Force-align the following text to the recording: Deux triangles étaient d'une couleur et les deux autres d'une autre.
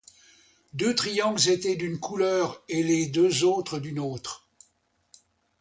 Deux 0.73 0.95
triangles 0.95 1.47
étaient 1.47 1.75
d'une 1.75 1.99
couleur 1.99 2.63
et 2.67 2.81
les 2.81 3.05
deux 3.05 3.43
autres 3.43 3.77
d'une 3.77 3.99
autre. 3.99 4.47